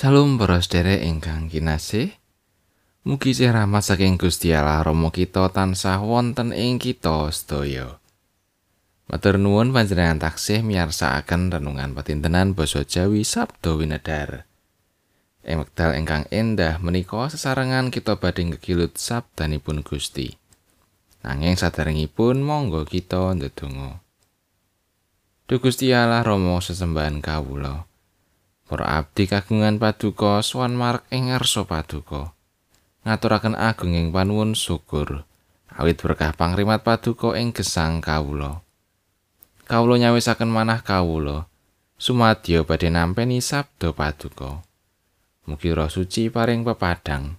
[0.00, 2.16] Salam para sedherek ingkang kinasih.
[3.04, 8.00] Mugi rahmat saking Gusti Allah Rama kita tansah wonten ing kita sedaya.
[9.12, 14.48] Matur nuwun panjenengan taksih miyarsakaken renungan patintenan basa Jawi Sabda Winedar.
[15.44, 20.32] Ing wekdal ingkang endah menika sesarengan kita badhe ngegilut sabdanipun Gusti.
[21.28, 24.00] Nanging saderengipun monggo kita ndedonga.
[25.44, 27.89] Duh Gusti Allah Rama sesembahan kawula.
[28.70, 32.30] Para abdi kagungan paduka swan marek ing ngarsa paduka.
[33.02, 35.26] Ngaturaken agung ing panuwun syukur
[35.74, 38.62] awit berkah pangrimat paduka ing gesang kawula.
[39.66, 41.50] Kawula nyawisaken manah kawula
[41.98, 44.62] sumadyo badhe nampi sabda paduka.
[45.50, 47.34] Mugi Roh Suci paring pepadang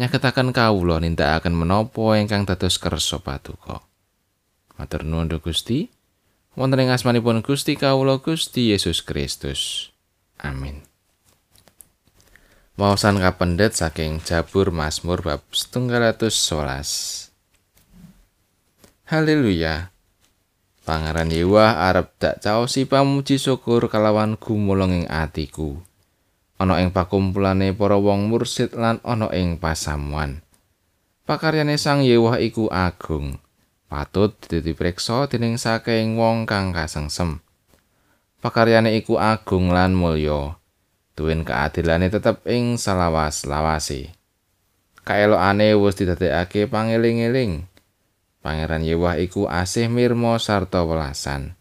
[0.00, 3.84] nyagetaken kawula nindakaken menapa ingkang dados kersa paduka.
[4.80, 5.92] Matur nuwun Gusti.
[6.56, 9.91] Wonten ing asmanipun Gusti kawula Gusti Yesus Kristus.
[10.42, 10.82] Amin.
[12.74, 17.30] Maosan kapendet saking Jabur Mazmur bab 111.
[19.06, 19.94] Haleluya.
[20.82, 25.78] Pangeran Yewa arep dak caosi pamuji syukur kalawan gumulung ing atiku.
[26.58, 30.42] Ana ing pakumpulane para wong mursid lan ana ing pasamuan.
[31.22, 33.38] Pakaryane Sang Yewa iku agung.
[33.86, 37.38] Patut dipriksa dening saking wong kang kasengsem.
[38.42, 40.58] Pakaryane iku agung lan mulya.
[41.14, 44.10] Tuwin keadilane tetep ing salawas-lawase
[45.06, 47.70] kaelokane wis didadekake pangeling-eling.
[48.42, 51.54] Pangeran yewah iku asih mirmo sarta welasan.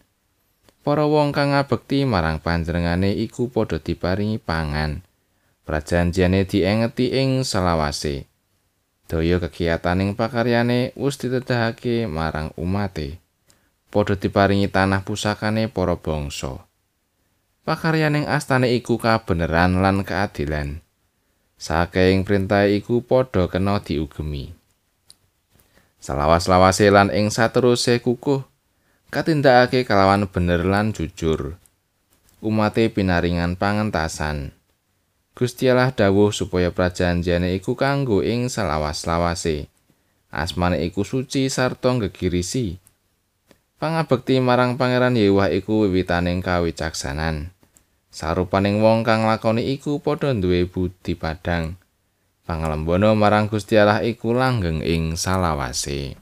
[0.81, 5.05] Para wong kang ngabekti marang panjenengane iku padha diparingi pangan.
[5.61, 8.31] Prajanjane diengeti ing salawase
[9.11, 13.19] daya kegiataning pakaryane wis ditedahake marang umate
[13.91, 16.63] padha diparingi tanah pusakane para bangsa
[17.61, 20.81] pakaryaning astane iku kabeneran lan keadilan.
[21.61, 24.49] Saking perintah iku padha kena diugemi.
[26.01, 28.41] Salawas-lawase lan ing sateruse kukuh
[29.13, 31.61] katindakake kalawan bener lan jujur.
[32.41, 34.57] Umate pinaringan pangentasan.
[35.37, 39.69] Gusti Allah dawuh supaya prajanjane iku kanggo ing salawas-lawase.
[40.33, 42.80] Asmane iku suci sarta gegirisi.
[43.81, 47.49] Pangabekti marang Pangeran Yewah iku wiwitaning kawicaksanan.
[48.13, 51.81] Sarupaning wong kang lakoni iku padha duwe budi padhang.
[52.45, 56.13] Pangalembono marang Gusti Allah iku langgeng ing salawase.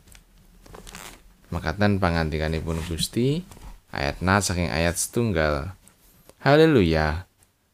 [1.51, 3.43] Makaten pangandikanipun Gusti
[3.91, 5.75] ayat na saking ayat setunggal.
[6.39, 7.27] Haleluya.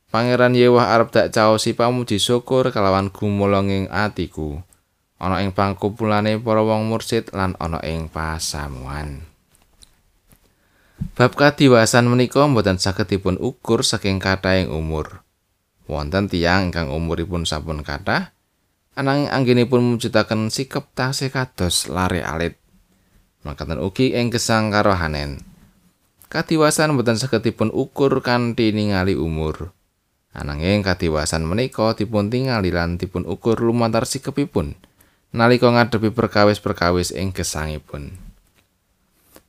[0.10, 4.66] Pangeran Yewah arep dak caosi pamuji syukur kalawan gumulong ing atiku.
[5.22, 9.35] Ana ing pangkumpulane para wong mursid lan ana ing pasamuan.
[10.96, 15.24] Bab kadiwasan menika mboten saged dipun ukur saking kathahing umur.
[15.92, 18.32] Wonten tiyang ingkang umuripun sampun kathah,
[18.96, 22.56] ananging anggenipun mujudaken sikep tasih kados lare alit.
[23.44, 25.44] Makaten ugi ing gesang karohanen.
[26.32, 29.76] Kadiwasan mboten saged dipun ukur kanthi ningali umur.
[30.36, 34.76] Ananging kadiwasan menika dipun tingali lan dipun ukur lumantar sikepipun
[35.36, 38.25] nalika ngadepi perkawis-perkawis ing gesangipun.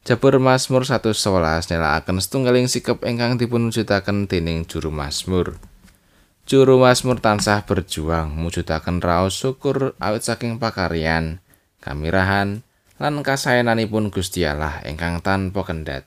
[0.06, 5.59] Jabur Mazmur 111 nelakaken setunggaling sikap ingkang dipunwujudaken dening juru Mazmur.
[6.47, 11.43] Juru Mazmur tansah berjuang mujudaken raos syukur awit saking pakaryan,
[11.83, 12.62] kamirahan,
[13.03, 16.06] lan kasayananipun Gusti Allah ingkang tanpa kendhat.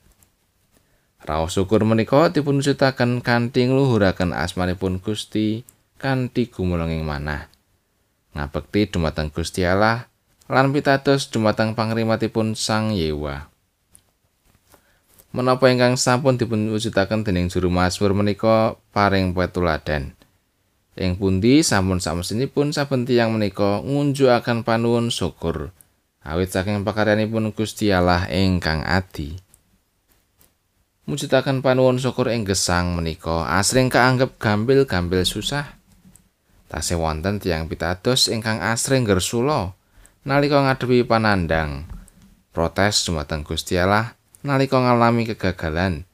[1.20, 5.68] Raos syukur menika dipunwujudaken kanthi ngluhuraken asmanipun Gusti
[6.00, 7.52] kanthi gumulunging manah.
[8.32, 10.08] Ngabekti dumateng Gusti Allah
[10.48, 13.59] lan pitados dumateng pangrimatipun Sang Yewa.
[15.30, 20.18] Menapa ingkang sampun dipun wujudaken dening juru Mazmur menika paring petuladan.
[21.00, 25.72] Ing pundi sampun samesinipun saben tiyang menika ngunjukaken panuwun syukur
[26.26, 29.40] awit saking pakaryanipun Gusti Allah ingkang adi.
[31.08, 35.80] Mujudaken panuwun syukur ing gesang menika asring kaanggep gampil-gampil susah.
[36.70, 39.74] Tasih wonten tiyang pitados ingkang asring gersula
[40.22, 41.90] nalika ngadepi panandang
[42.54, 46.08] protes dumateng Gusti Allah nalika ngalami kegagalan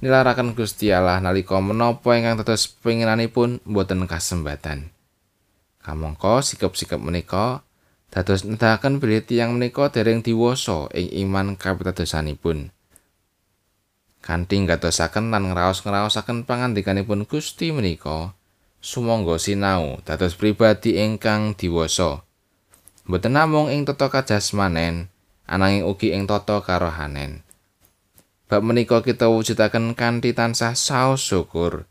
[0.00, 4.94] nilaraken Gusti Allah nalika menapa ingkang dados penginanipun boten kasembatan.
[5.82, 7.66] Kamangka sikap-sikap menika
[8.08, 12.72] dados nedahaken bilih tiyang menika dereng diwasa ing iman kapitadosanipun
[14.28, 18.36] kanthi ngatosaken lan ngraos-ngraosaken pangandikanipun Gusti menika
[18.84, 22.24] sumangga sinau dados pribadi ingkang diwasa.
[23.08, 25.08] Boten namung ing tata kajasmanen
[25.48, 27.47] ananging ugi ing tata karohanen
[28.48, 31.84] Bab menika kita wujudaken kanthi tansah saos syukur.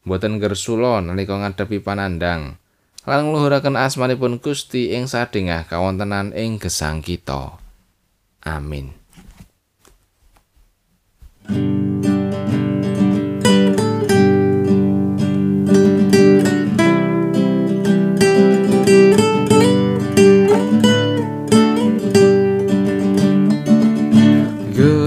[0.00, 2.56] boten gersula nalika ngadepi panandang
[3.04, 7.60] lan ngluhuraken asmanipun Gusti ing sadengah kawontenan ing gesang kita
[8.40, 8.96] amin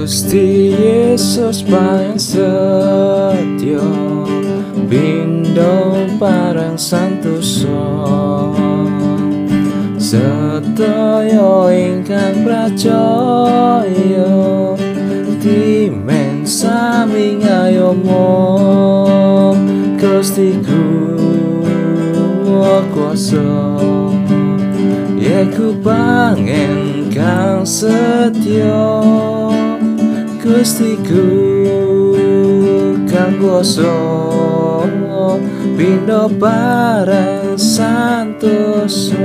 [0.04, 3.88] Gusti Yesus paling setya
[4.84, 7.72] Bindo parang santoso.
[9.96, 14.28] Sedaya ingkang percaya
[15.40, 18.28] Dimen sami ngayomo
[19.96, 20.84] Gusti ku
[22.92, 23.80] kuasa
[25.16, 28.84] Yeku pangen kang setya
[30.44, 31.24] Gustiku
[33.08, 33.96] kang kuasa
[35.80, 39.24] Pindo bareng santoso